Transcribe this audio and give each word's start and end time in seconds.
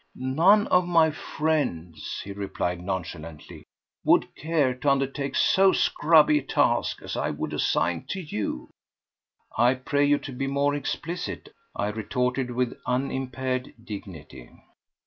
"None 0.15 0.65
of 0.69 0.87
my 0.87 1.11
friends," 1.11 2.21
he 2.23 2.31
replied 2.31 2.81
nonchalantly, 2.81 3.65
"would 4.03 4.33
care 4.35 4.73
to 4.73 4.89
undertake 4.89 5.35
so 5.35 5.71
scrubby 5.73 6.39
a 6.39 6.41
task 6.41 7.03
as 7.03 7.15
I 7.15 7.29
would 7.29 7.53
assign 7.53 8.05
to 8.09 8.19
you." 8.19 8.71
"I 9.55 9.75
pray 9.75 10.03
you 10.05 10.17
to 10.17 10.31
be 10.31 10.47
more 10.47 10.73
explicit," 10.73 11.49
I 11.75 11.89
retorted 11.89 12.49
with 12.49 12.79
unimpaired 12.87 13.75
dignity. 13.83 14.49